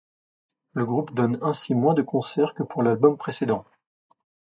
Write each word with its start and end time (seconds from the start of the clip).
Le 0.73 0.83
groupe 0.83 1.13
donne 1.13 1.37
ainsi 1.43 1.75
moins 1.75 1.93
de 1.93 2.01
concerts 2.01 2.55
que 2.55 2.63
pour 2.63 2.81
l'album 2.81 3.17
précédent. 3.19 3.63